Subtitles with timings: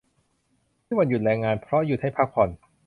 [0.85, 2.49] ที่หยุดวันแรงงาน เพราะหยุดให้พักผ่อน